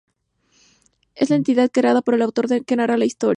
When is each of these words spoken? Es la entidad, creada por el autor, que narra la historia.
Es 1.13 1.29
la 1.29 1.35
entidad, 1.35 1.69
creada 1.71 2.01
por 2.01 2.15
el 2.15 2.23
autor, 2.23 2.65
que 2.65 2.75
narra 2.75 2.97
la 2.97 3.05
historia. 3.05 3.29